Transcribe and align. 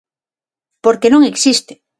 Porque 0.83 1.11
non 1.13 1.27
existe. 1.31 1.73